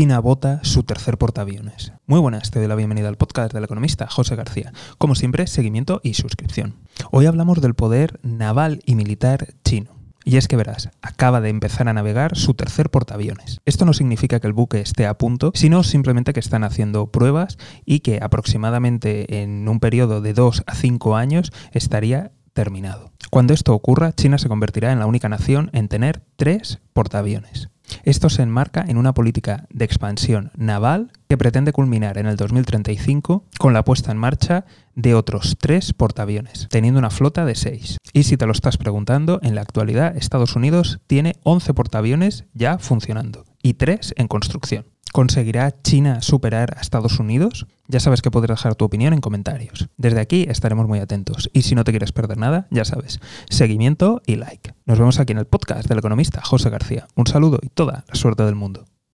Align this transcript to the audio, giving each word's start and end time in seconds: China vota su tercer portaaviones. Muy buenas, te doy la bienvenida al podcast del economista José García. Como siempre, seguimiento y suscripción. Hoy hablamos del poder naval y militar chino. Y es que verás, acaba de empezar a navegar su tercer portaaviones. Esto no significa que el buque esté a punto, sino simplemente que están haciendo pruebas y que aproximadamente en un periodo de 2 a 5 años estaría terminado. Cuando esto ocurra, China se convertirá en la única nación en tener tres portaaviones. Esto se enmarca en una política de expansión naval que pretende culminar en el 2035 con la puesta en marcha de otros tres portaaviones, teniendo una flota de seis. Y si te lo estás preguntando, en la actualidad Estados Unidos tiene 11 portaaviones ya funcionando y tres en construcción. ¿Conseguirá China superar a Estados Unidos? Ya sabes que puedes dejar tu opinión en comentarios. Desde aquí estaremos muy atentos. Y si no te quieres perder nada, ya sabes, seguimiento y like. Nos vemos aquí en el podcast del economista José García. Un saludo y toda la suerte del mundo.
China 0.00 0.18
vota 0.18 0.60
su 0.62 0.82
tercer 0.82 1.18
portaaviones. 1.18 1.92
Muy 2.06 2.20
buenas, 2.20 2.50
te 2.50 2.58
doy 2.58 2.68
la 2.68 2.74
bienvenida 2.74 3.08
al 3.08 3.18
podcast 3.18 3.52
del 3.52 3.64
economista 3.64 4.06
José 4.06 4.34
García. 4.34 4.72
Como 4.96 5.14
siempre, 5.14 5.46
seguimiento 5.46 6.00
y 6.02 6.14
suscripción. 6.14 6.76
Hoy 7.10 7.26
hablamos 7.26 7.60
del 7.60 7.74
poder 7.74 8.18
naval 8.22 8.80
y 8.86 8.94
militar 8.94 9.48
chino. 9.62 9.90
Y 10.24 10.38
es 10.38 10.48
que 10.48 10.56
verás, 10.56 10.88
acaba 11.02 11.42
de 11.42 11.50
empezar 11.50 11.86
a 11.86 11.92
navegar 11.92 12.34
su 12.34 12.54
tercer 12.54 12.88
portaaviones. 12.88 13.60
Esto 13.66 13.84
no 13.84 13.92
significa 13.92 14.40
que 14.40 14.46
el 14.46 14.54
buque 14.54 14.80
esté 14.80 15.04
a 15.04 15.18
punto, 15.18 15.52
sino 15.54 15.82
simplemente 15.82 16.32
que 16.32 16.40
están 16.40 16.64
haciendo 16.64 17.08
pruebas 17.08 17.58
y 17.84 18.00
que 18.00 18.20
aproximadamente 18.22 19.42
en 19.42 19.68
un 19.68 19.80
periodo 19.80 20.22
de 20.22 20.32
2 20.32 20.62
a 20.66 20.74
5 20.76 21.14
años 21.14 21.52
estaría 21.72 22.32
terminado. 22.54 23.12
Cuando 23.30 23.52
esto 23.52 23.74
ocurra, 23.74 24.14
China 24.14 24.38
se 24.38 24.48
convertirá 24.48 24.92
en 24.92 24.98
la 24.98 25.06
única 25.06 25.28
nación 25.28 25.68
en 25.74 25.88
tener 25.88 26.22
tres 26.36 26.80
portaaviones. 26.94 27.69
Esto 28.04 28.28
se 28.28 28.42
enmarca 28.42 28.84
en 28.86 28.96
una 28.96 29.14
política 29.14 29.66
de 29.70 29.84
expansión 29.84 30.50
naval 30.56 31.12
que 31.28 31.36
pretende 31.36 31.72
culminar 31.72 32.18
en 32.18 32.26
el 32.26 32.36
2035 32.36 33.44
con 33.58 33.72
la 33.72 33.84
puesta 33.84 34.10
en 34.10 34.18
marcha 34.18 34.64
de 34.94 35.14
otros 35.14 35.56
tres 35.58 35.92
portaaviones, 35.92 36.68
teniendo 36.70 36.98
una 36.98 37.10
flota 37.10 37.44
de 37.44 37.54
seis. 37.54 37.98
Y 38.12 38.24
si 38.24 38.36
te 38.36 38.46
lo 38.46 38.52
estás 38.52 38.76
preguntando, 38.76 39.40
en 39.42 39.54
la 39.54 39.62
actualidad 39.62 40.16
Estados 40.16 40.56
Unidos 40.56 41.00
tiene 41.06 41.36
11 41.42 41.74
portaaviones 41.74 42.44
ya 42.54 42.78
funcionando 42.78 43.44
y 43.62 43.74
tres 43.74 44.14
en 44.16 44.28
construcción. 44.28 44.86
¿Conseguirá 45.12 45.74
China 45.82 46.22
superar 46.22 46.76
a 46.76 46.80
Estados 46.80 47.18
Unidos? 47.18 47.66
Ya 47.88 47.98
sabes 47.98 48.22
que 48.22 48.30
puedes 48.30 48.48
dejar 48.48 48.76
tu 48.76 48.84
opinión 48.84 49.12
en 49.12 49.20
comentarios. 49.20 49.88
Desde 49.96 50.20
aquí 50.20 50.46
estaremos 50.48 50.86
muy 50.86 51.00
atentos. 51.00 51.50
Y 51.52 51.62
si 51.62 51.74
no 51.74 51.82
te 51.82 51.90
quieres 51.90 52.12
perder 52.12 52.38
nada, 52.38 52.68
ya 52.70 52.84
sabes, 52.84 53.20
seguimiento 53.48 54.22
y 54.24 54.36
like. 54.36 54.74
Nos 54.86 54.98
vemos 54.98 55.18
aquí 55.18 55.32
en 55.32 55.38
el 55.38 55.46
podcast 55.46 55.88
del 55.88 55.98
economista 55.98 56.40
José 56.42 56.70
García. 56.70 57.08
Un 57.16 57.26
saludo 57.26 57.58
y 57.60 57.68
toda 57.70 58.04
la 58.08 58.14
suerte 58.14 58.44
del 58.44 58.54
mundo. 58.54 58.84